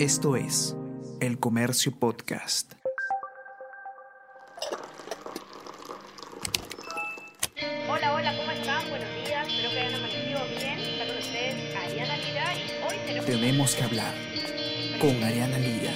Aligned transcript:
Esto 0.00 0.34
es 0.34 0.74
El 1.20 1.38
Comercio 1.38 1.92
Podcast. 1.92 2.72
Hola, 7.86 8.14
hola, 8.14 8.34
¿cómo 8.34 8.50
están? 8.50 8.88
Buenos 8.88 9.10
días, 9.26 9.46
espero 9.46 9.68
que 9.68 9.78
hayan 9.78 9.94
amanecido 9.96 10.40
bien. 10.58 10.78
Está 10.78 11.06
con 11.06 11.18
ustedes 11.18 11.76
Ariana 11.76 12.16
Lira 12.16 12.54
y 12.54 12.82
hoy 12.82 12.96
tenemos... 13.04 13.26
Tenemos 13.26 13.74
que 13.74 13.82
hablar 13.82 14.14
con 15.02 15.22
Ariana 15.22 15.58
Lira. 15.58 15.92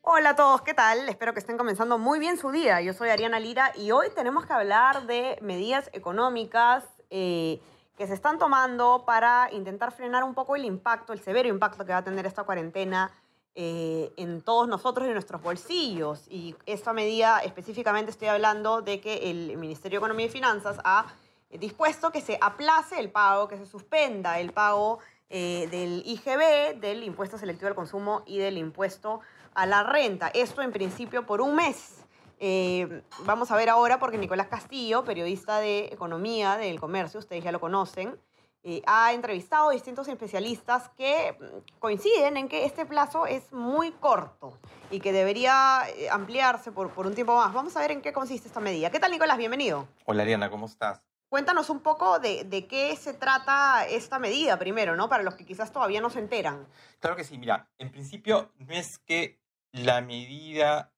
Hola 0.00 0.30
a 0.30 0.36
todos, 0.36 0.62
¿qué 0.62 0.72
tal? 0.72 1.10
Espero 1.10 1.34
que 1.34 1.40
estén 1.40 1.58
comenzando 1.58 1.98
muy 1.98 2.18
bien 2.18 2.38
su 2.38 2.50
día. 2.52 2.80
Yo 2.80 2.94
soy 2.94 3.10
Ariana 3.10 3.38
Lira 3.38 3.70
y 3.76 3.90
hoy 3.90 4.06
tenemos 4.14 4.46
que 4.46 4.54
hablar 4.54 5.06
de 5.06 5.36
medidas 5.42 5.90
económicas 5.92 6.84
eh, 7.10 7.60
que 7.96 8.06
se 8.06 8.14
están 8.14 8.38
tomando 8.38 9.04
para 9.06 9.48
intentar 9.52 9.92
frenar 9.92 10.24
un 10.24 10.34
poco 10.34 10.56
el 10.56 10.64
impacto, 10.64 11.12
el 11.12 11.20
severo 11.20 11.48
impacto 11.48 11.84
que 11.84 11.92
va 11.92 11.98
a 11.98 12.04
tener 12.04 12.26
esta 12.26 12.44
cuarentena 12.44 13.10
eh, 13.54 14.12
en 14.16 14.40
todos 14.40 14.66
nosotros 14.66 15.04
y 15.06 15.08
en 15.08 15.14
nuestros 15.14 15.42
bolsillos. 15.42 16.26
Y 16.28 16.56
esta 16.64 16.92
medida 16.92 17.40
específicamente 17.40 18.10
estoy 18.10 18.28
hablando 18.28 18.80
de 18.80 19.00
que 19.00 19.30
el 19.30 19.56
Ministerio 19.58 19.98
de 19.98 20.04
Economía 20.04 20.26
y 20.26 20.30
Finanzas 20.30 20.78
ha 20.84 21.06
dispuesto 21.50 22.10
que 22.10 22.22
se 22.22 22.38
aplace 22.40 22.98
el 22.98 23.10
pago, 23.10 23.48
que 23.48 23.58
se 23.58 23.66
suspenda 23.66 24.40
el 24.40 24.52
pago 24.52 25.00
eh, 25.28 25.68
del 25.70 26.02
IGB, 26.06 26.80
del 26.80 27.02
impuesto 27.04 27.36
selectivo 27.36 27.68
al 27.68 27.74
consumo 27.74 28.22
y 28.26 28.38
del 28.38 28.56
impuesto 28.58 29.20
a 29.54 29.66
la 29.66 29.82
renta. 29.82 30.28
Esto 30.28 30.62
en 30.62 30.72
principio 30.72 31.26
por 31.26 31.40
un 31.40 31.54
mes. 31.54 32.01
Eh, 32.44 33.04
vamos 33.20 33.52
a 33.52 33.56
ver 33.56 33.70
ahora 33.70 34.00
porque 34.00 34.18
Nicolás 34.18 34.48
Castillo, 34.48 35.04
periodista 35.04 35.60
de 35.60 35.84
economía 35.92 36.56
del 36.56 36.80
comercio, 36.80 37.20
ustedes 37.20 37.44
ya 37.44 37.52
lo 37.52 37.60
conocen, 37.60 38.18
eh, 38.64 38.82
ha 38.84 39.12
entrevistado 39.12 39.70
a 39.70 39.72
distintos 39.72 40.08
especialistas 40.08 40.88
que 40.96 41.36
mm, 41.38 41.78
coinciden 41.78 42.36
en 42.36 42.48
que 42.48 42.64
este 42.64 42.84
plazo 42.84 43.26
es 43.26 43.52
muy 43.52 43.92
corto 43.92 44.58
y 44.90 44.98
que 44.98 45.12
debería 45.12 45.82
eh, 45.96 46.10
ampliarse 46.10 46.72
por, 46.72 46.90
por 46.90 47.06
un 47.06 47.14
tiempo 47.14 47.36
más. 47.36 47.54
Vamos 47.54 47.76
a 47.76 47.80
ver 47.80 47.92
en 47.92 48.02
qué 48.02 48.12
consiste 48.12 48.48
esta 48.48 48.58
medida. 48.58 48.90
¿Qué 48.90 48.98
tal, 48.98 49.12
Nicolás? 49.12 49.38
Bienvenido. 49.38 49.86
Hola 50.04 50.24
Ariana, 50.24 50.50
¿cómo 50.50 50.66
estás? 50.66 51.06
Cuéntanos 51.28 51.70
un 51.70 51.78
poco 51.78 52.18
de, 52.18 52.42
de, 52.42 52.66
qué 52.66 52.96
se 52.96 53.14
trata 53.14 53.86
esta 53.86 54.18
medida 54.18 54.58
primero, 54.58 54.96
¿no? 54.96 55.08
Para 55.08 55.22
los 55.22 55.36
que 55.36 55.46
quizás 55.46 55.72
todavía 55.72 56.00
no 56.00 56.10
se 56.10 56.18
enteran. 56.18 56.66
Claro 56.98 57.14
que 57.14 57.22
sí, 57.22 57.38
mira, 57.38 57.70
en 57.78 57.92
principio 57.92 58.50
no 58.58 58.74
es 58.74 58.98
que 58.98 59.38
la 59.70 60.00
medida 60.00 60.92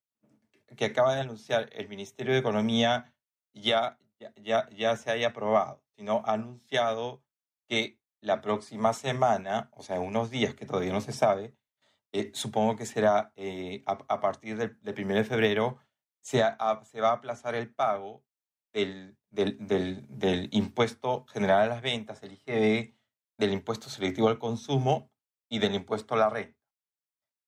que 0.76 0.86
acaba 0.86 1.14
de 1.14 1.20
anunciar 1.20 1.70
el 1.72 1.88
Ministerio 1.88 2.32
de 2.32 2.40
Economía 2.40 3.12
ya, 3.52 3.98
ya, 4.36 4.68
ya, 4.70 4.96
se 4.96 5.10
haya 5.10 5.28
aprobado, 5.28 5.82
sino 5.96 6.22
ha 6.24 6.32
anunciado 6.32 7.22
que 7.68 7.98
la 8.20 8.40
próxima 8.40 8.92
semana, 8.92 9.70
o 9.72 9.82
sea, 9.82 10.00
unos 10.00 10.30
días 10.30 10.54
que 10.54 10.66
todavía 10.66 10.92
no 10.92 11.00
se 11.00 11.12
sabe, 11.12 11.54
eh, 12.12 12.30
supongo 12.34 12.76
que 12.76 12.86
será 12.86 13.32
eh, 13.36 13.82
a, 13.86 14.20
partir 14.20 14.56
del, 14.56 14.80
del 14.82 15.04
1 15.04 15.14
de 15.14 15.24
febrero, 15.24 15.78
se, 16.20 16.40
va 16.40 16.56
a 16.58 17.12
aplazar 17.12 17.54
el 17.54 17.72
pago 17.72 18.24
del, 18.72 19.16
del, 19.30 19.58
del, 19.66 20.06
del, 20.08 20.48
impuesto 20.52 21.26
general 21.26 21.62
a 21.62 21.66
las 21.66 21.82
ventas, 21.82 22.22
el 22.22 22.32
IGB, 22.32 22.94
del 23.36 23.52
impuesto 23.52 23.90
selectivo 23.90 24.28
al 24.28 24.38
consumo 24.38 25.10
y 25.48 25.58
del 25.58 25.74
impuesto 25.74 26.14
a 26.14 26.18
la 26.18 26.30
renta. 26.30 26.58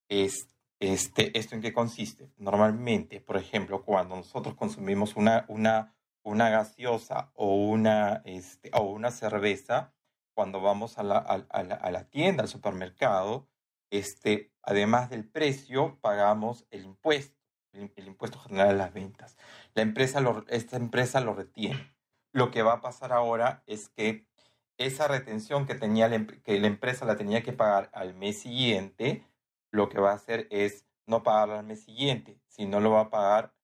Este, 0.09 0.56
este, 0.81 1.37
¿Esto 1.39 1.55
en 1.55 1.63
qué 1.63 1.73
consiste? 1.73 2.31
Normalmente, 2.37 3.21
por 3.21 3.37
ejemplo, 3.37 3.85
cuando 3.85 4.17
nosotros 4.17 4.55
consumimos 4.55 5.17
una, 5.17 5.47
una, 5.49 5.95
una 6.23 6.51
gaseosa 6.51 7.31
o 7.35 7.55
una, 7.55 8.23
este, 8.25 8.71
o 8.75 8.83
una 8.83 9.11
cerveza, 9.11 9.95
cuando 10.35 10.61
vamos 10.61 10.99
a 10.99 11.03
la, 11.03 11.19
a, 11.19 11.63
la, 11.63 11.75
a 11.77 11.91
la, 11.91 12.05
tienda, 12.11 12.43
al 12.43 12.49
supermercado, 12.49 13.49
este, 13.91 14.53
además 14.63 15.09
del 15.09 15.27
precio, 15.27 15.99
pagamos 16.03 16.67
el 16.71 16.85
impuesto, 16.85 17.39
el, 17.73 18.07
impuesto 18.07 18.39
general 18.39 18.69
a 18.71 18.75
las 18.75 18.93
ventas. 18.93 19.39
La 19.75 19.83
empresa 19.83 20.21
lo, 20.21 20.45
esta 20.49 20.77
empresa 20.77 21.21
lo 21.21 21.33
retiene. 21.33 21.95
Lo 22.33 22.51
que 22.51 22.63
va 22.63 22.75
a 22.75 22.81
pasar 22.83 23.13
ahora 23.13 23.63
es 23.67 23.89
que 23.89 24.27
esa 24.77 25.09
retención 25.09 25.67
que, 25.67 25.75
tenía 25.75 26.11
que 26.45 26.61
la 26.61 26.67
empresa 26.67 27.07
la 27.07 27.17
tenía 27.17 27.43
que 27.43 27.55
pagar 27.55 27.89
al 27.95 28.13
mes 28.13 28.41
siguiente, 28.41 29.25
lo 29.71 29.89
que 29.89 30.01
va 30.01 30.13
a 30.13 30.15
hacer 30.15 30.47
es 30.51 30.87
no 31.07 31.23
pagar 31.23 31.51
al 31.51 31.65
mes 31.65 31.85
siguiente, 31.85 32.41
sino 32.49 32.81
lo 32.81 32.91
va 32.91 33.03
a 33.03 33.11
pagar, 33.11 33.55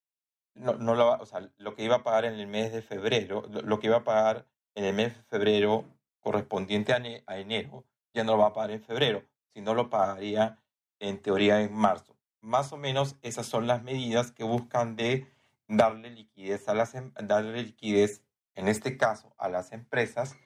no, 0.54 0.74
no 0.74 0.94
lo 0.94 1.06
va, 1.06 1.16
o 1.16 1.26
sea, 1.26 1.50
lo 1.58 1.74
que 1.74 1.84
iba 1.84 1.96
a 1.96 2.02
pagar 2.02 2.24
en 2.24 2.34
el 2.34 2.46
mes 2.46 2.72
de 2.72 2.82
febrero, 2.82 3.42
lo, 3.48 3.80
que 3.80 3.88
iba 3.88 3.98
a 3.98 4.04
pagar 4.04 4.46
en 4.74 4.84
el 4.84 4.94
mes 4.94 5.16
de 5.16 5.22
febrero 5.24 5.84
correspondiente 6.20 6.92
a, 6.92 6.98
ne, 6.98 7.24
a, 7.26 7.38
enero, 7.38 7.84
ya 8.14 8.24
no 8.24 8.32
lo 8.32 8.38
va 8.38 8.48
a 8.48 8.52
pagar 8.52 8.70
en 8.70 8.82
febrero, 8.82 9.24
sino 9.54 9.74
lo 9.74 9.90
pagaría 9.90 10.58
en 11.00 11.20
teoría 11.20 11.60
en 11.62 11.74
marzo. 11.74 12.16
Más 12.40 12.72
o 12.72 12.76
menos 12.76 13.16
esas 13.22 13.46
son 13.46 13.66
las 13.66 13.82
medidas 13.82 14.32
que 14.32 14.44
buscan 14.44 14.96
de 14.96 15.26
darle 15.68 16.10
liquidez 16.10 16.68
a 16.68 16.74
las 16.74 16.94
darle 17.22 17.62
liquidez 17.62 18.22
en 18.54 18.68
este 18.68 18.96
caso 18.96 19.34
a 19.38 19.48
las 19.48 19.72
empresas 19.72 20.36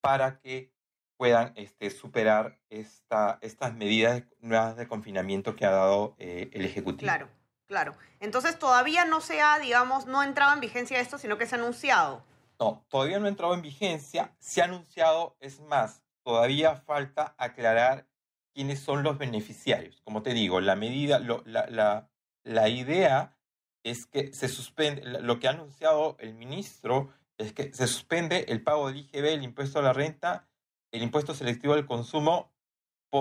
para 0.00 0.38
que 0.40 0.72
puedan 1.18 1.52
este, 1.56 1.90
superar 1.90 2.58
esta, 2.70 3.38
estas 3.42 3.74
medidas 3.74 4.22
nuevas 4.40 4.76
de 4.76 4.86
confinamiento 4.88 5.56
que 5.56 5.66
ha 5.66 5.70
dado 5.70 6.14
eh, 6.18 6.48
el 6.52 6.64
Ejecutivo. 6.64 7.06
Claro, 7.06 7.28
claro. 7.66 7.94
Entonces 8.20 8.58
todavía 8.58 9.04
no 9.04 9.20
se 9.20 9.42
ha, 9.42 9.58
digamos, 9.58 10.06
no 10.06 10.20
ha 10.20 10.24
entrado 10.24 10.54
en 10.54 10.60
vigencia 10.60 11.00
esto, 11.00 11.18
sino 11.18 11.36
que 11.36 11.46
se 11.46 11.56
ha 11.56 11.58
anunciado. 11.58 12.24
No, 12.60 12.84
todavía 12.88 13.18
no 13.18 13.26
ha 13.26 13.30
entrado 13.30 13.52
en 13.54 13.62
vigencia, 13.62 14.32
se 14.38 14.62
ha 14.62 14.64
anunciado, 14.64 15.36
es 15.40 15.60
más, 15.60 16.02
todavía 16.22 16.76
falta 16.76 17.34
aclarar 17.36 18.06
quiénes 18.54 18.80
son 18.80 19.02
los 19.02 19.18
beneficiarios. 19.18 20.00
Como 20.02 20.22
te 20.22 20.34
digo, 20.34 20.60
la 20.60 20.76
medida, 20.76 21.18
lo, 21.18 21.42
la, 21.46 21.66
la, 21.68 22.08
la 22.44 22.68
idea 22.68 23.36
es 23.82 24.06
que 24.06 24.32
se 24.32 24.48
suspende, 24.48 25.02
lo 25.20 25.40
que 25.40 25.48
ha 25.48 25.50
anunciado 25.50 26.16
el 26.20 26.34
ministro 26.34 27.12
es 27.38 27.52
que 27.52 27.72
se 27.72 27.86
suspende 27.88 28.46
el 28.48 28.62
pago 28.62 28.88
del 28.88 28.98
IGB, 28.98 29.24
el 29.26 29.42
impuesto 29.42 29.78
a 29.78 29.82
la 29.82 29.92
renta, 29.92 30.48
el 30.92 31.02
impuesto 31.02 31.34
selectivo 31.34 31.74
al 31.74 31.86
consumo 31.86 32.52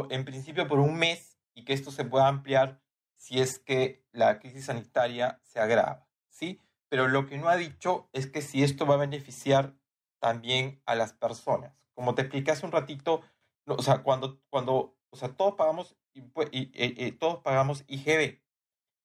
en 0.09 0.25
principio 0.25 0.67
por 0.67 0.79
un 0.79 0.95
mes 0.95 1.38
y 1.53 1.63
que 1.63 1.73
esto 1.73 1.91
se 1.91 2.05
pueda 2.05 2.28
ampliar 2.28 2.81
si 3.16 3.39
es 3.39 3.59
que 3.59 4.05
la 4.11 4.39
crisis 4.39 4.66
sanitaria 4.66 5.39
se 5.44 5.59
agrava, 5.59 6.07
¿sí? 6.29 6.61
Pero 6.89 7.07
lo 7.07 7.25
que 7.25 7.38
no 7.38 7.50
ha 7.50 7.56
dicho 7.56 8.09
es 8.13 8.27
que 8.27 8.41
si 8.41 8.63
esto 8.63 8.85
va 8.85 8.95
a 8.95 8.97
beneficiar 8.97 9.75
también 10.19 10.81
a 10.85 10.95
las 10.95 11.13
personas. 11.13 11.73
Como 11.94 12.16
te 12.16 12.23
expliqué 12.23 12.51
hace 12.51 12.66
un 12.66 12.72
ratito, 12.72 13.22
o 13.66 13.81
sea, 13.81 14.03
cuando, 14.03 14.41
cuando 14.50 14.97
o 15.09 15.16
sea, 15.17 15.29
todos 15.35 15.56
pagamos, 15.56 15.95
y, 16.13 16.22
y, 16.51 16.72
y, 16.73 17.11
todos 17.13 17.39
pagamos 17.39 17.83
IGB, 17.88 18.41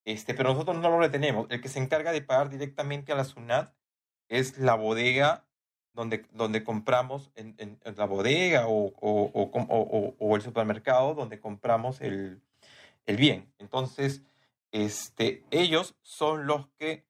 este, 0.04 0.34
pero 0.34 0.52
nosotros 0.52 0.76
no 0.76 0.90
lo 0.90 0.98
retenemos. 0.98 1.46
El 1.50 1.60
que 1.60 1.68
se 1.68 1.78
encarga 1.78 2.12
de 2.12 2.22
pagar 2.22 2.48
directamente 2.48 3.12
a 3.12 3.16
la 3.16 3.24
SUNAT 3.24 3.74
es 4.28 4.58
la 4.58 4.74
bodega 4.74 5.46
donde, 5.94 6.26
donde 6.32 6.64
compramos 6.64 7.30
en, 7.34 7.54
en, 7.58 7.78
la 7.97 8.06
bodega 8.06 8.66
o, 8.66 8.92
o, 9.00 10.14
o, 10.19 10.36
el 10.36 10.42
supermercado 10.42 11.14
donde 11.14 11.41
compramos 11.41 12.00
el, 12.00 12.42
el 13.06 13.16
bien. 13.16 13.53
Entonces, 13.58 14.22
este, 14.70 15.44
ellos 15.50 15.94
son 16.02 16.47
los 16.47 16.69
que 16.78 17.06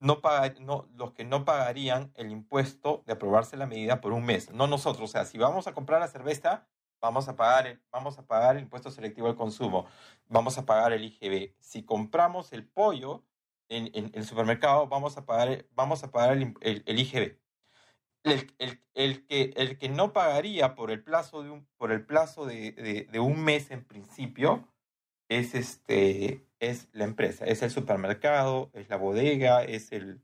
no, 0.00 0.20
pagar, 0.20 0.60
no, 0.60 0.88
los 0.94 1.12
que 1.12 1.24
no 1.24 1.44
pagarían 1.44 2.12
el 2.16 2.30
impuesto 2.30 3.04
de 3.06 3.12
aprobarse 3.12 3.56
la 3.56 3.66
medida 3.66 4.00
por 4.00 4.12
un 4.12 4.24
mes, 4.24 4.50
no 4.50 4.66
nosotros. 4.66 5.10
O 5.10 5.12
sea, 5.12 5.24
si 5.24 5.38
vamos 5.38 5.66
a 5.66 5.72
comprar 5.72 6.00
la 6.00 6.08
cerveza, 6.08 6.66
vamos 7.00 7.28
a 7.28 7.36
pagar 7.36 7.68
el, 7.68 7.80
vamos 7.92 8.18
a 8.18 8.26
pagar 8.26 8.56
el 8.56 8.62
impuesto 8.62 8.90
selectivo 8.90 9.28
al 9.28 9.36
consumo, 9.36 9.86
vamos 10.26 10.58
a 10.58 10.66
pagar 10.66 10.92
el 10.92 11.04
IGB. 11.04 11.54
Si 11.60 11.84
compramos 11.84 12.52
el 12.52 12.66
pollo 12.66 13.22
en, 13.68 13.86
en, 13.94 14.06
en 14.06 14.10
el 14.14 14.24
supermercado, 14.24 14.88
vamos 14.88 15.16
a 15.16 15.24
pagar, 15.24 15.66
vamos 15.70 16.02
a 16.02 16.10
pagar 16.10 16.36
el, 16.36 16.54
el, 16.62 16.82
el 16.84 16.98
IGB 16.98 17.43
el, 18.24 18.52
el, 18.58 18.80
el, 18.94 19.26
que, 19.26 19.52
el 19.56 19.78
que 19.78 19.88
no 19.88 20.12
pagaría 20.12 20.74
por 20.74 20.90
el 20.90 21.02
plazo 21.02 21.42
de 21.42 21.50
un, 21.50 21.66
por 21.76 21.92
el 21.92 22.04
plazo 22.04 22.46
de, 22.46 22.72
de, 22.72 23.06
de, 23.10 23.20
un 23.20 23.44
mes 23.44 23.70
en 23.70 23.84
principio 23.84 24.66
es, 25.28 25.54
este, 25.54 26.44
es 26.58 26.88
la 26.92 27.04
empresa, 27.04 27.44
es 27.44 27.62
el 27.62 27.70
supermercado, 27.70 28.70
es 28.72 28.88
la 28.88 28.96
bodega, 28.96 29.62
es, 29.62 29.92
el, 29.92 30.22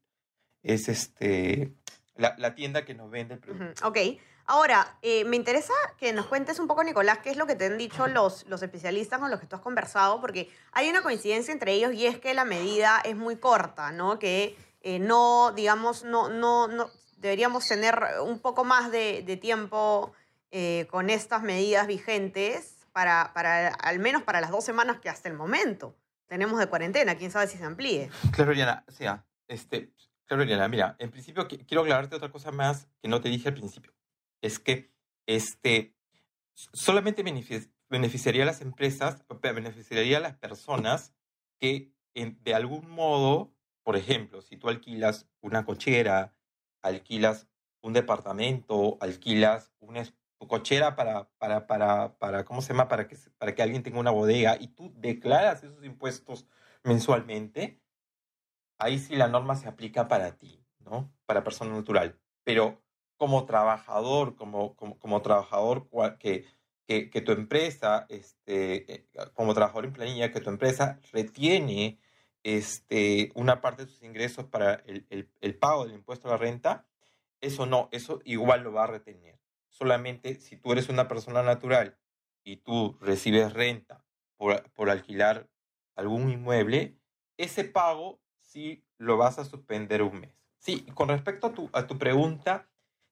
es 0.62 0.88
este, 0.88 1.74
la, 2.16 2.34
la 2.38 2.54
tienda 2.54 2.84
que 2.84 2.94
nos 2.94 3.10
vende 3.10 3.34
el 3.34 3.40
producto. 3.40 3.86
Ok. 3.86 3.98
Ahora, 4.46 4.98
eh, 5.02 5.24
me 5.26 5.36
interesa 5.36 5.72
que 5.96 6.12
nos 6.12 6.26
cuentes 6.26 6.58
un 6.58 6.66
poco, 6.66 6.82
Nicolás, 6.82 7.18
qué 7.18 7.30
es 7.30 7.36
lo 7.36 7.46
que 7.46 7.54
te 7.54 7.66
han 7.66 7.78
dicho 7.78 8.08
los, 8.08 8.44
los 8.48 8.60
especialistas 8.62 9.20
con 9.20 9.30
los 9.30 9.38
que 9.38 9.46
tú 9.46 9.54
has 9.54 9.62
conversado, 9.62 10.20
porque 10.20 10.50
hay 10.72 10.88
una 10.88 11.02
coincidencia 11.02 11.52
entre 11.52 11.72
ellos 11.74 11.92
y 11.92 12.06
es 12.06 12.18
que 12.18 12.34
la 12.34 12.44
medida 12.44 13.00
es 13.04 13.14
muy 13.14 13.36
corta, 13.36 13.92
¿no? 13.92 14.18
Que 14.18 14.56
eh, 14.80 14.98
no, 14.98 15.52
digamos, 15.52 16.02
no, 16.02 16.28
no, 16.30 16.66
no, 16.66 16.90
deberíamos 17.20 17.66
tener 17.66 17.98
un 18.22 18.40
poco 18.40 18.64
más 18.64 18.90
de, 18.90 19.22
de 19.22 19.36
tiempo 19.36 20.12
eh, 20.50 20.86
con 20.90 21.10
estas 21.10 21.42
medidas 21.42 21.86
vigentes 21.86 22.76
para, 22.92 23.32
para, 23.34 23.68
al 23.68 23.98
menos 24.00 24.22
para 24.22 24.40
las 24.40 24.50
dos 24.50 24.64
semanas 24.64 24.98
que 25.00 25.08
hasta 25.08 25.28
el 25.28 25.36
momento 25.36 25.94
tenemos 26.26 26.58
de 26.58 26.66
cuarentena. 26.66 27.14
Quién 27.16 27.30
sabe 27.30 27.46
si 27.46 27.58
se 27.58 27.64
amplíe. 27.64 28.10
Claro, 28.32 28.50
Oriana. 28.50 28.84
O 28.88 28.92
sea, 28.92 29.24
este, 29.46 29.92
claro, 30.26 30.42
Oriana, 30.42 30.66
mira, 30.68 30.96
en 30.98 31.10
principio 31.10 31.46
quiero 31.46 31.82
aclararte 31.82 32.16
otra 32.16 32.32
cosa 32.32 32.50
más 32.50 32.88
que 33.00 33.08
no 33.08 33.20
te 33.20 33.28
dije 33.28 33.48
al 33.48 33.54
principio. 33.54 33.92
es 34.40 34.58
que 34.58 34.90
este, 35.26 35.94
solamente 36.72 37.22
beneficiaría 37.88 38.42
a 38.42 38.46
las 38.46 38.60
empresas, 38.60 39.24
beneficiaría 39.40 40.16
a 40.16 40.20
las 40.20 40.36
personas 40.36 41.12
que 41.58 41.92
de 42.14 42.54
algún 42.54 42.90
modo, 42.90 43.52
por 43.84 43.96
ejemplo, 43.96 44.42
si 44.42 44.56
tú 44.56 44.68
alquilas 44.68 45.28
una 45.40 45.64
cochera, 45.64 46.34
alquilas 46.82 47.48
un 47.82 47.92
departamento, 47.92 48.98
alquilas 49.00 49.72
una 49.80 50.04
cochera 50.46 50.96
para, 50.96 51.28
para, 51.38 51.66
para, 51.66 52.18
para, 52.18 52.44
¿cómo 52.44 52.62
se 52.62 52.72
llama? 52.72 52.88
Para 52.88 53.06
que, 53.06 53.16
para 53.38 53.54
que 53.54 53.62
alguien 53.62 53.82
tenga 53.82 53.98
una 53.98 54.10
bodega 54.10 54.56
y 54.58 54.68
tú 54.68 54.92
declaras 54.96 55.62
esos 55.62 55.84
impuestos 55.84 56.46
mensualmente, 56.82 57.80
ahí 58.78 58.98
sí 58.98 59.16
la 59.16 59.28
norma 59.28 59.56
se 59.56 59.68
aplica 59.68 60.08
para 60.08 60.36
ti, 60.36 60.64
¿no? 60.78 61.12
Para 61.26 61.44
persona 61.44 61.72
natural. 61.74 62.18
Pero 62.44 62.82
como 63.16 63.44
trabajador, 63.44 64.34
como, 64.34 64.74
como, 64.76 64.98
como 64.98 65.20
trabajador 65.20 65.88
que, 66.18 66.46
que, 66.86 67.10
que, 67.10 67.20
tu 67.20 67.32
empresa, 67.32 68.06
este, 68.08 68.92
eh, 68.92 69.06
como 69.34 69.52
trabajador 69.52 69.84
en 69.84 69.92
planilla, 69.92 70.32
que 70.32 70.40
tu 70.40 70.48
empresa 70.48 70.98
retiene 71.12 72.00
este, 72.42 73.30
una 73.34 73.60
parte 73.60 73.84
de 73.84 73.90
sus 73.90 74.02
ingresos 74.02 74.46
para 74.46 74.74
el, 74.86 75.06
el, 75.40 75.58
pago 75.58 75.84
del 75.84 75.94
impuesto 75.94 76.28
a 76.28 76.32
la 76.32 76.36
renta, 76.36 76.86
eso 77.40 77.66
no, 77.66 77.88
eso 77.92 78.20
igual 78.24 78.62
lo 78.62 78.72
va 78.72 78.84
a 78.84 78.88
retener. 78.88 79.38
Solamente 79.68 80.34
si 80.36 80.56
tú 80.56 80.72
eres 80.72 80.88
una 80.88 81.08
persona 81.08 81.42
natural 81.42 81.98
y 82.44 82.56
tú 82.56 82.96
recibes 83.00 83.52
renta 83.52 84.04
por, 84.36 84.70
por 84.72 84.90
alquilar 84.90 85.48
algún 85.96 86.30
inmueble, 86.30 86.98
ese 87.36 87.64
pago 87.64 88.20
sí 88.40 88.84
lo 88.98 89.16
vas 89.16 89.38
a 89.38 89.44
suspender 89.44 90.02
un 90.02 90.20
mes. 90.20 90.34
Sí, 90.58 90.82
con 90.94 91.08
respecto 91.08 91.46
a 91.46 91.52
tu, 91.52 91.70
a 91.72 91.86
tu 91.86 91.98
pregunta, 91.98 92.70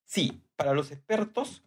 Sí, 0.08 0.42
para 0.56 0.72
los 0.72 0.90
expertos, 0.90 1.62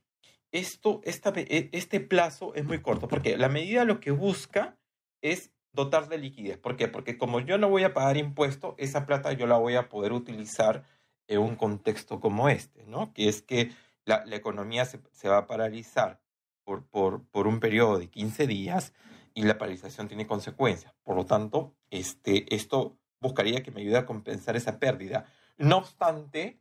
esto, 0.51 1.01
e, 1.05 1.69
este 1.73 1.99
plazo 1.99 2.55
es 2.55 2.65
muy 2.65 2.81
corto, 2.81 3.07
porque 3.07 3.37
la 3.37 3.49
medida 3.49 3.85
lo 3.85 3.99
que 3.99 4.09
busca 4.09 4.79
es 5.21 5.51
dotar 5.73 6.09
de 6.09 6.17
liquidez. 6.17 6.57
¿Por 6.57 6.75
qué? 6.75 6.87
Porque 6.87 7.17
como 7.17 7.39
yo 7.39 7.57
no 7.57 7.69
voy 7.69 7.83
a 7.83 7.93
pagar 7.93 8.17
impuesto, 8.17 8.75
esa 8.77 9.05
plata 9.05 9.33
yo 9.33 9.47
la 9.47 9.57
voy 9.57 9.75
a 9.75 9.89
poder 9.89 10.13
utilizar 10.13 10.83
en 11.27 11.39
un 11.39 11.55
contexto 11.55 12.19
como 12.19 12.49
este, 12.49 12.85
¿no? 12.85 13.13
Que 13.13 13.29
es 13.29 13.41
que 13.41 13.71
la, 14.05 14.23
economía 14.31 14.85
se, 14.85 15.29
va 15.29 15.37
a 15.37 15.47
paralizar 15.47 16.19
por, 16.63 16.85
por, 16.85 17.23
por, 17.29 17.47
un 17.47 17.59
periodo 17.59 17.99
de 17.99 18.09
15 18.09 18.47
días 18.47 18.93
y 19.33 19.43
la 19.43 19.57
paralización 19.57 20.07
tiene 20.07 20.27
consecuencias. 20.27 20.93
Por 21.03 21.15
lo 21.15 21.25
tanto, 21.25 21.73
este, 21.89 22.53
esto 22.53 22.97
buscaría 23.21 23.63
que 23.63 23.71
me 23.71 23.81
ayude 23.81 23.97
a 23.97 24.05
compensar 24.05 24.55
esa 24.55 24.79
pérdida. 24.79 25.25
No 25.57 25.77
obstante, 25.77 26.59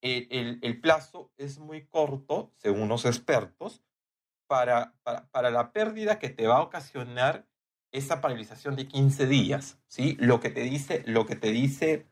el, 0.00 0.58
el, 0.62 0.80
plazo 0.80 1.30
es 1.36 1.58
muy 1.58 1.86
corto, 1.86 2.52
según 2.56 2.88
los 2.88 3.04
expertos, 3.04 3.82
para, 4.46 4.94
para, 5.02 5.28
para, 5.28 5.50
la 5.50 5.72
pérdida 5.72 6.18
que 6.18 6.30
te 6.30 6.46
va 6.46 6.58
a 6.58 6.62
ocasionar 6.62 7.46
esa 7.92 8.20
paralización 8.20 8.76
de 8.76 8.86
15 8.86 9.26
días. 9.26 9.78
¿sí? 9.86 10.16
Lo 10.20 10.40
que 10.40 10.50
te 10.50 10.62
dice, 10.62 11.02
lo 11.06 11.26
que 11.26 11.36
te 11.36 11.50
dice, 11.50 12.06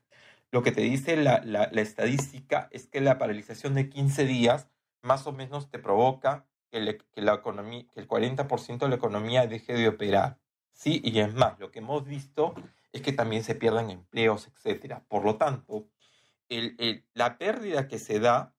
lo 0.51 0.63
que 0.63 0.73
te 0.73 0.83
dice 0.83 1.17
la, 1.17 1.43
la, 1.45 1.65
estadística 1.81 2.69
es 2.71 2.87
que 2.87 3.01
la 3.01 3.19
paralización 3.19 3.75
de 3.75 3.89
15 3.89 4.25
días 4.25 4.69
más 5.03 5.27
o 5.27 5.33
menos 5.33 5.71
te 5.71 5.79
provoca 5.79 6.47
que, 6.71 6.81
la 7.15 7.35
economía, 7.35 7.87
que 7.93 8.01
el 8.01 8.09
40% 8.09 8.79
de 8.79 8.89
la 8.89 8.97
economía 8.97 9.47
deje 9.47 9.75
de 9.75 9.89
operar. 9.89 10.39
¿sí? 10.73 11.01
Y 11.05 11.19
es 11.21 11.35
más, 11.35 11.59
lo 11.59 11.71
que 11.71 11.79
hemos 11.79 12.05
visto 12.05 12.55
es 12.93 13.03
que 13.03 13.13
también 13.13 13.45
se 13.45 13.55
pierdan 13.55 13.91
empleos, 13.91 14.49
etc. 14.49 15.01
Por 15.09 15.25
lo 15.25 15.37
tanto, 15.37 15.89
la 17.15 17.39
pérdida 17.39 17.89
que 17.89 17.99
se 17.99 18.21
da 18.21 18.55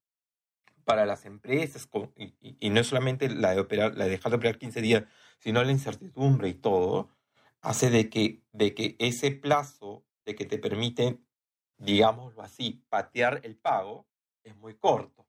para 0.83 1.05
las 1.05 1.25
empresas, 1.25 1.89
y, 2.15 2.69
no 2.69 2.79
es 2.79 2.87
solamente 2.87 3.29
la 3.29 3.53
de, 3.53 3.59
operar, 3.59 3.95
la 3.95 4.05
de 4.05 4.11
dejar 4.11 4.31
de 4.31 4.37
operar 4.37 4.57
15 4.57 4.81
días, 4.81 5.03
sino 5.39 5.63
la 5.63 5.71
incertidumbre 5.71 6.49
y 6.49 6.53
todo, 6.53 7.09
hace 7.61 7.89
de 7.89 8.09
que, 8.09 8.41
de 8.51 8.73
que 8.73 8.95
ese 8.99 9.31
plazo 9.31 10.03
de 10.25 10.35
que 10.35 10.45
te 10.45 10.57
permiten, 10.57 11.25
digámoslo 11.77 12.41
así, 12.41 12.83
patear 12.89 13.41
el 13.43 13.55
pago, 13.55 14.05
es 14.43 14.55
muy 14.57 14.75
corto. 14.75 15.25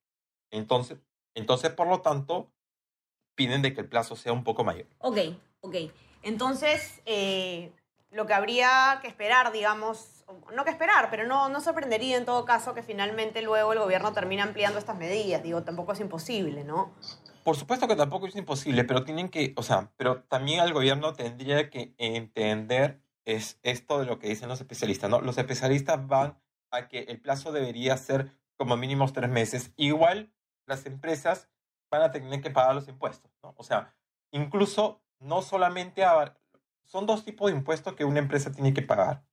Entonces, 0.51 0.99
entonces 1.35 1.71
por 1.71 1.87
lo 1.87 2.01
tanto, 2.01 2.51
piden 3.35 3.63
de 3.63 3.73
que 3.75 3.81
el 3.81 3.89
plazo 3.89 4.17
sea 4.17 4.33
un 4.33 4.45
poco 4.45 4.65
mayor. 4.65 4.87
Ok, 4.99 5.19
ok. 5.61 5.77
Entonces, 6.23 7.01
eh, 7.07 7.73
lo 8.11 8.27
que 8.27 8.35
habría 8.35 8.99
que 9.01 9.09
esperar, 9.09 9.53
digamos, 9.53 10.25
no 10.55 10.65
que 10.65 10.71
esperar, 10.71 11.09
pero 11.11 11.27
no, 11.27 11.49
no 11.49 11.61
sorprendería 11.61 12.17
en 12.17 12.25
todo 12.25 12.45
caso 12.45 12.75
que 12.75 12.83
finalmente 12.83 13.43
luego 13.43 13.73
el 13.73 13.79
gobierno 13.79 14.13
termine 14.13 14.43
ampliando 14.43 14.79
estas 14.79 14.97
medidas. 14.97 15.43
Digo, 15.43 15.63
tampoco 15.63 15.93
es 15.93 16.01
imposible, 16.01 16.65
¿no? 16.65 16.93
Por 17.45 17.57
supuesto 17.57 17.89
que 17.89 17.97
tampoco 17.97 18.27
es 18.27 18.37
imposible, 18.37 18.85
pero 18.85 19.05
tienen 19.05 19.29
que, 19.29 19.55
o 19.57 19.63
sea, 19.63 19.93
pero 19.97 20.23
también 20.25 20.61
el 20.61 20.73
gobierno 20.73 21.15
tendría 21.15 21.71
que 21.71 21.95
entender 21.99 23.03
es 23.25 23.61
esto 23.63 23.99
de 23.99 24.07
lo 24.07 24.19
que 24.19 24.29
dicen 24.29 24.49
los 24.49 24.61
especialistas, 24.61 25.11
¿no? 25.11 25.21
Los 25.21 25.37
especialistas 25.37 26.07
van 26.07 26.41
a 26.71 26.89
que 26.89 27.01
el 27.01 27.21
plazo 27.21 27.53
debería 27.53 27.97
ser 27.99 28.33
como 28.57 28.77
mínimo 28.77 29.11
tres 29.13 29.29
meses. 29.29 29.73
Igual 29.77 30.33
las 30.67 30.87
empresas 30.87 31.51
van 31.91 32.03
a 32.03 32.11
tener 32.11 32.41
que 32.41 32.51
pagar 32.51 32.75
los 32.75 32.89
impuestos, 32.89 33.31
¿no? 33.43 33.55
O 33.59 33.63
sea, 33.63 33.95
incluso 34.31 35.03
no 35.19 35.43
solamente 35.43 36.05
a, 36.05 36.39
son 36.85 37.07
dos 37.07 37.25
tipos 37.25 37.51
de 37.51 37.57
impuestos 37.57 37.95
que 37.95 38.05
una 38.05 38.19
empresa 38.19 38.51
tiene 38.51 38.73
que 38.73 38.83
pagar. 38.83 39.25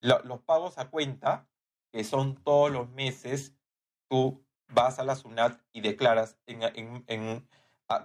los 0.00 0.40
pagos 0.42 0.78
a 0.78 0.90
cuenta, 0.90 1.48
que 1.92 2.04
son 2.04 2.42
todos 2.42 2.70
los 2.70 2.88
meses, 2.90 3.56
tú 4.08 4.44
vas 4.68 4.98
a 4.98 5.04
la 5.04 5.16
SUNAT 5.16 5.60
y 5.72 5.80
declaras 5.80 6.36
en, 6.46 7.04
en, 7.06 7.48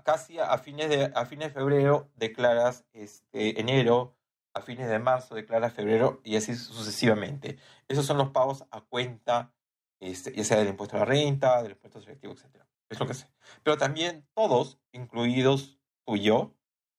casi 0.04 0.40
a 0.40 0.58
fines, 0.58 0.90
de, 0.90 1.12
a 1.14 1.26
fines 1.26 1.50
de 1.50 1.54
febrero, 1.54 2.10
declaras 2.16 2.86
este, 2.94 3.60
enero, 3.60 4.16
a 4.54 4.62
fines 4.62 4.88
de 4.88 5.00
marzo 5.00 5.36
declaras 5.36 5.74
febrero 5.74 6.22
y 6.24 6.36
así 6.36 6.56
sucesivamente. 6.56 7.58
Esos 7.88 8.06
son 8.06 8.18
los 8.18 8.30
pagos 8.30 8.66
a 8.72 8.82
cuenta, 8.82 9.52
este, 10.00 10.34
ya 10.34 10.44
sea 10.44 10.58
del 10.58 10.70
impuesto 10.70 10.96
a 10.96 11.00
la 11.00 11.06
renta, 11.06 11.62
del 11.64 11.72
impuesto 11.74 12.02
selectivo, 12.02 12.34
etc. 12.34 12.64
Es 12.90 13.00
lo 13.00 13.08
que 13.08 13.14
sé. 13.16 13.28
Pero 13.64 13.78
también 13.78 14.26
todos, 14.34 14.80
incluidos 14.92 15.80
tú 16.06 16.16
y 16.16 16.24
yo, 16.24 16.54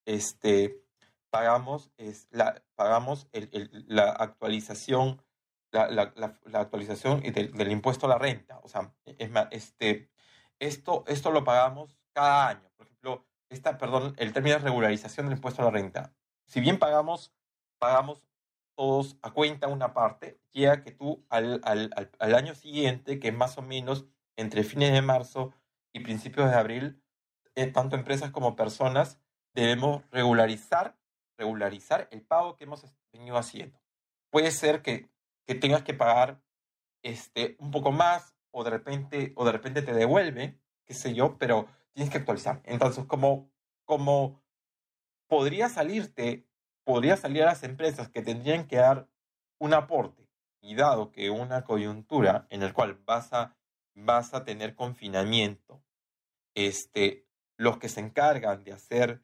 este, 0.05 0.83
pagamos, 1.31 1.91
es 1.97 2.29
la, 2.31 2.63
pagamos 2.75 3.29
el, 3.33 3.49
el, 3.53 3.85
la 3.89 4.11
actualización, 4.11 5.23
la, 5.75 6.13
la, 6.17 6.39
la 6.45 6.61
actualización 6.61 7.21
del, 7.21 7.53
del, 7.53 7.73
impuesto 7.73 8.07
a 8.07 8.09
la 8.09 8.19
renta. 8.19 8.61
O 8.63 8.69
sea, 8.69 8.93
es 9.05 9.31
más, 9.31 9.49
este, 9.51 10.11
esto, 10.59 11.05
esto 11.07 11.31
lo 11.31 11.45
pagamos 11.45 11.97
cada 12.13 12.49
año. 12.49 12.71
Por 12.77 12.87
ejemplo, 12.87 13.27
esta, 13.49 13.79
perdón, 13.79 14.15
el 14.19 14.33
término 14.33 14.57
de 14.57 14.63
regularización 14.63 15.27
del 15.27 15.37
impuesto 15.37 15.63
a 15.63 15.67
la 15.67 15.71
renta. 15.71 16.15
Si 16.47 16.61
bien 16.61 16.79
pagamos, 16.79 17.35
pagamos 17.79 18.27
todos 18.75 19.17
a 19.23 19.31
cuenta 19.33 19.69
una 19.69 19.95
parte, 19.95 20.41
llega 20.53 20.83
que 20.83 20.91
tú 20.91 21.25
al, 21.29 21.61
al, 21.65 21.91
al, 21.97 22.11
al 22.19 22.35
año 22.35 22.55
siguiente, 22.55 23.21
que 23.21 23.29
es 23.29 23.35
más 23.35 23.57
o 23.59 23.63
menos 23.63 24.07
entre 24.37 24.65
fines 24.65 24.93
de 24.93 25.03
marzo 25.03 25.53
y 25.93 26.01
principios 26.01 26.51
de 26.51 26.57
abril, 26.57 27.03
eh, 27.55 27.69
tanto 27.69 27.95
empresas 27.95 28.33
como 28.33 28.57
personas 28.57 29.21
debemos 29.55 30.03
regularizar 30.11 30.97
regularizar 31.37 32.09
el 32.11 32.23
pago 32.23 32.57
que 32.57 32.65
hemos 32.65 32.85
venido 33.13 33.37
haciendo. 33.37 33.79
Puede 34.31 34.51
ser 34.51 34.83
que, 34.83 35.09
que 35.47 35.55
tengas 35.55 35.83
que 35.83 35.95
pagar 35.95 36.43
este, 37.03 37.57
un 37.59 37.71
poco 37.71 37.93
más 37.93 38.35
o 38.51 38.65
de 38.65 38.71
repente, 38.71 39.33
o 39.37 39.45
de 39.45 39.53
repente 39.53 39.83
te 39.83 39.93
devuelve, 39.93 40.59
qué 40.87 40.95
sé 40.95 41.15
yo, 41.15 41.39
pero 41.39 41.69
tienes 41.93 42.11
que 42.11 42.19
actualizar. 42.19 42.63
Entonces, 42.65 43.05
como, 43.05 43.51
como 43.85 44.43
podría 45.29 45.69
salirte, 45.69 46.49
podría 46.85 47.17
salir 47.17 47.43
a 47.43 47.47
las 47.47 47.63
empresas 47.65 48.09
que 48.09 48.23
tendrían 48.23 48.67
que 48.67 48.77
dar 48.77 49.09
un 49.59 49.75
aporte 49.75 50.29
y 50.61 50.77
dado 50.77 51.11
que 51.11 51.31
una 51.31 51.65
coyuntura 51.65 52.47
en 52.51 52.61
la 52.61 52.73
cual 52.73 52.95
vas 53.05 53.33
a, 53.33 53.57
vas 53.95 54.35
a 54.35 54.45
tener 54.45 54.75
confinamiento, 54.75 55.83
este, 56.55 57.27
los 57.57 57.79
que 57.79 57.89
se 57.89 58.01
encargan 58.01 58.65
de 58.65 58.73
hacer 58.73 59.23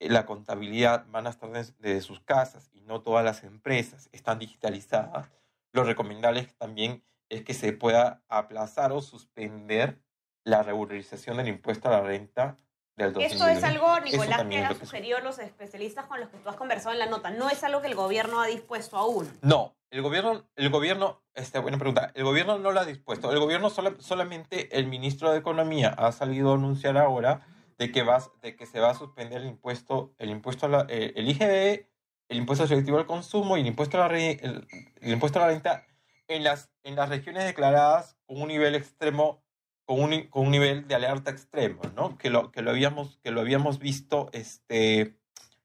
la 0.00 0.24
contabilidad 0.24 1.06
van 1.10 1.26
a 1.26 1.30
estar 1.30 1.50
desde 1.50 2.00
sus 2.00 2.20
casas 2.20 2.70
y 2.72 2.80
no 2.80 3.02
todas 3.02 3.24
las 3.24 3.44
empresas 3.44 4.08
están 4.12 4.38
digitalizadas, 4.38 5.30
lo 5.72 5.84
recomendable 5.84 6.44
también 6.58 7.04
es 7.28 7.42
que 7.42 7.54
se 7.54 7.72
pueda 7.72 8.22
aplazar 8.28 8.92
o 8.92 9.00
suspender 9.00 10.00
la 10.44 10.62
regularización 10.62 11.36
del 11.36 11.48
impuesto 11.48 11.88
a 11.88 11.92
la 11.92 12.00
renta 12.00 12.56
del 12.96 13.12
2020. 13.12 13.34
Esto 13.34 13.48
es 13.48 13.64
algo, 13.64 14.00
Nicolás, 14.00 14.44
que 14.44 14.58
han 14.58 14.78
sugerido 14.78 15.20
los 15.20 15.38
especialistas 15.38 16.06
con 16.06 16.20
los 16.20 16.28
que 16.28 16.38
tú 16.38 16.48
has 16.48 16.56
conversado 16.56 16.92
en 16.92 16.98
la 16.98 17.06
nota. 17.06 17.30
No 17.30 17.48
es 17.48 17.62
algo 17.62 17.80
que 17.80 17.86
el 17.86 17.94
gobierno 17.94 18.40
ha 18.40 18.46
dispuesto 18.46 18.96
aún. 18.96 19.30
No, 19.42 19.76
el 19.90 20.02
gobierno, 20.02 20.44
el 20.56 20.70
gobierno, 20.70 21.22
este, 21.34 21.58
buena 21.58 21.78
pregunta, 21.78 22.10
el 22.14 22.24
gobierno 22.24 22.58
no 22.58 22.72
lo 22.72 22.80
ha 22.80 22.84
dispuesto. 22.84 23.32
El 23.32 23.38
gobierno 23.38 23.70
solamente 23.70 24.76
el 24.76 24.86
ministro 24.86 25.30
de 25.30 25.38
Economía 25.38 25.90
ha 25.90 26.10
salido 26.12 26.52
a 26.52 26.54
anunciar 26.54 26.96
ahora 26.98 27.46
de 27.78 27.90
que, 27.92 28.02
vas, 28.02 28.30
de 28.42 28.56
que 28.56 28.66
se 28.66 28.78
va 28.78 28.90
a 28.90 28.94
suspender 28.94 29.40
el 29.40 29.48
impuesto, 29.48 30.14
el 30.18 30.30
impuesto 30.30 30.66
a 30.66 30.68
la, 30.68 30.86
eh, 30.88 31.12
el 31.16 31.28
IGB, 31.28 31.86
el 32.30 32.38
impuesto 32.38 32.66
selectivo 32.66 32.98
al 32.98 33.06
consumo 33.06 33.56
y 33.56 33.60
el 33.60 33.66
impuesto 33.66 34.02
a 34.02 34.08
la, 34.08 34.18
el, 34.18 34.66
el, 35.00 35.12
impuesto 35.12 35.40
a 35.40 35.42
la 35.42 35.48
renta 35.48 35.84
en 36.28 36.44
las, 36.44 36.70
en 36.84 36.94
las 36.94 37.08
regiones 37.08 37.44
declaradas 37.44 38.16
con 38.24 38.40
un 38.40 38.48
nivel 38.48 38.76
extremo 38.76 39.42
con 39.84 40.00
un, 40.00 40.28
con 40.28 40.46
un 40.46 40.52
nivel 40.52 40.86
de 40.86 40.94
alerta 40.94 41.32
extremo, 41.32 41.80
¿no? 41.96 42.16
Que 42.16 42.30
lo, 42.30 42.52
que 42.52 42.62
lo, 42.62 42.70
habíamos, 42.70 43.18
que 43.24 43.32
lo 43.32 43.40
habíamos 43.40 43.80
visto, 43.80 44.30
este, 44.32 45.16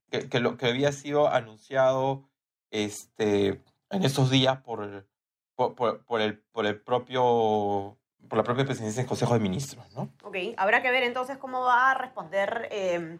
que, 0.10 0.27
que 0.27 0.39
lo 0.39 0.57
que 0.57 0.65
había 0.65 0.91
sido 0.91 1.31
anunciado 1.31 2.27
este, 2.72 3.62
en 3.91 4.03
estos 4.03 4.31
días 4.31 4.62
por, 4.63 5.05
por, 5.53 5.75
por, 5.75 6.03
por 6.05 6.22
el, 6.22 6.39
por 6.39 6.65
el 6.65 6.81
propio 6.81 8.00
por 8.27 8.38
la 8.39 8.43
propia 8.43 8.65
presidencia 8.65 9.03
del 9.03 9.07
Consejo 9.07 9.36
de 9.36 9.39
Ministros, 9.39 9.86
¿no? 9.93 10.10
Ok, 10.24 10.36
habrá 10.57 10.81
que 10.81 10.89
ver 10.89 11.03
entonces 11.03 11.38
cómo 11.38 11.62
va 11.62 11.91
a 11.91 11.93
responder 11.93 12.67
eh, 12.72 13.19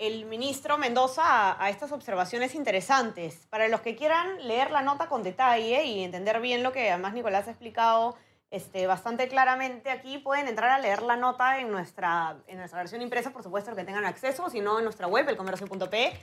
el 0.00 0.24
ministro 0.24 0.78
Mendoza 0.78 1.22
a, 1.22 1.62
a, 1.62 1.68
estas 1.68 1.92
observaciones 1.92 2.54
interesantes. 2.54 3.46
Para 3.50 3.68
los 3.68 3.82
que 3.82 3.94
quieran 3.94 4.48
leer 4.48 4.70
la 4.70 4.80
nota 4.80 5.08
con 5.08 5.22
detalle 5.22 5.84
y 5.84 6.02
entender 6.02 6.40
bien 6.40 6.62
lo 6.62 6.72
que 6.72 6.90
además 6.90 7.12
Nicolás 7.12 7.46
ha 7.46 7.50
explicado 7.50 8.16
este, 8.50 8.86
bastante 8.86 9.28
claramente 9.28 9.90
aquí, 9.90 10.18
pueden 10.18 10.48
entrar 10.48 10.70
a 10.70 10.78
leer 10.78 11.02
la 11.02 11.16
nota 11.16 11.60
en 11.60 11.70
nuestra, 11.70 12.38
en 12.46 12.58
nuestra 12.58 12.80
versión 12.80 13.02
impresa, 13.02 13.30
por 13.30 13.42
supuesto, 13.42 13.76
que 13.76 13.84
tengan 13.84 14.04
acceso, 14.06 14.48
si 14.50 14.60
no 14.60 14.78
en 14.78 14.84
nuestra 14.84 15.06
web, 15.06 15.28
elcomercio.p. 15.28 16.20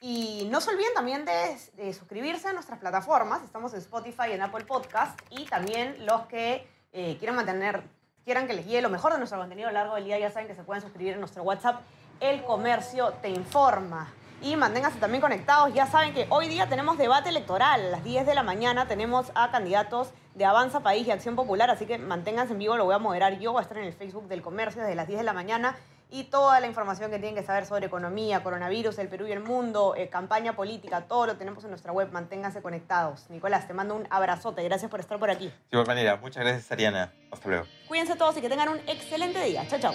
Y 0.00 0.46
no 0.50 0.60
se 0.60 0.70
olviden 0.70 0.92
también 0.94 1.24
de, 1.24 1.56
de 1.72 1.94
suscribirse 1.94 2.48
a 2.48 2.52
nuestras 2.52 2.78
plataformas. 2.78 3.42
Estamos 3.42 3.72
en 3.72 3.78
Spotify, 3.80 4.32
en 4.32 4.42
Apple 4.42 4.66
Podcast 4.66 5.18
y 5.30 5.46
también 5.46 6.04
los 6.04 6.26
que 6.26 6.68
eh, 6.92 7.16
quieran 7.18 7.36
mantener, 7.36 7.82
quieran 8.22 8.46
que 8.46 8.52
les 8.52 8.66
guíe 8.66 8.82
lo 8.82 8.90
mejor 8.90 9.12
de 9.12 9.18
nuestro 9.18 9.38
contenido 9.38 9.68
a 9.68 9.72
lo 9.72 9.78
largo 9.78 9.94
del 9.94 10.04
día, 10.04 10.18
ya 10.18 10.30
saben 10.30 10.46
que 10.46 10.54
se 10.54 10.62
pueden 10.62 10.82
suscribir 10.82 11.14
en 11.14 11.20
nuestro 11.20 11.42
WhatsApp. 11.42 11.80
El 12.20 12.42
comercio 12.44 13.12
te 13.20 13.28
informa. 13.28 14.12
Y 14.44 14.56
manténganse 14.56 14.98
también 14.98 15.22
conectados. 15.22 15.72
Ya 15.72 15.86
saben 15.86 16.12
que 16.12 16.26
hoy 16.28 16.48
día 16.48 16.68
tenemos 16.68 16.98
debate 16.98 17.30
electoral. 17.30 17.80
A 17.80 17.90
las 17.90 18.04
10 18.04 18.26
de 18.26 18.34
la 18.34 18.42
mañana 18.42 18.86
tenemos 18.86 19.32
a 19.34 19.50
candidatos 19.50 20.10
de 20.34 20.44
Avanza 20.44 20.80
País 20.80 21.06
y 21.06 21.10
Acción 21.10 21.34
Popular. 21.34 21.70
Así 21.70 21.86
que 21.86 21.96
manténganse 21.96 22.52
en 22.52 22.58
vivo. 22.58 22.76
Lo 22.76 22.84
voy 22.84 22.94
a 22.94 22.98
moderar 22.98 23.38
yo. 23.38 23.52
Voy 23.52 23.60
a 23.60 23.62
estar 23.62 23.78
en 23.78 23.84
el 23.84 23.94
Facebook 23.94 24.28
del 24.28 24.42
comercio 24.42 24.82
desde 24.82 24.94
las 24.96 25.06
10 25.06 25.20
de 25.20 25.24
la 25.24 25.32
mañana. 25.32 25.76
Y 26.10 26.24
toda 26.24 26.60
la 26.60 26.66
información 26.66 27.10
que 27.10 27.18
tienen 27.18 27.34
que 27.34 27.42
saber 27.42 27.64
sobre 27.64 27.86
economía, 27.86 28.42
coronavirus, 28.42 28.98
el 28.98 29.08
Perú 29.08 29.26
y 29.26 29.32
el 29.32 29.40
mundo, 29.40 29.94
eh, 29.96 30.08
campaña 30.08 30.54
política, 30.54 31.06
todo 31.08 31.26
lo 31.26 31.36
tenemos 31.36 31.64
en 31.64 31.70
nuestra 31.70 31.92
web. 31.92 32.12
Manténganse 32.12 32.60
conectados. 32.60 33.28
Nicolás, 33.30 33.66
te 33.66 33.72
mando 33.72 33.96
un 33.96 34.06
abrazote. 34.10 34.62
Gracias 34.62 34.90
por 34.90 35.00
estar 35.00 35.18
por 35.18 35.30
aquí. 35.30 35.46
De 35.46 35.54
igual 35.72 35.86
manera. 35.86 36.16
Muchas 36.16 36.44
gracias, 36.44 36.70
Ariana. 36.70 37.12
Hasta 37.32 37.48
luego. 37.48 37.64
Cuídense 37.88 38.14
todos 38.14 38.36
y 38.36 38.42
que 38.42 38.48
tengan 38.50 38.68
un 38.68 38.78
excelente 38.86 39.42
día. 39.42 39.66
Chao, 39.66 39.80
chao. 39.80 39.94